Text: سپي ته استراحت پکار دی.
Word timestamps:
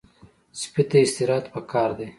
سپي 0.61 0.83
ته 0.89 0.97
استراحت 1.05 1.45
پکار 1.53 1.89
دی. 1.97 2.07